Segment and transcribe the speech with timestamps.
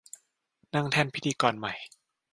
[0.73, 1.73] นั่งแท่นพิธีกรใหม่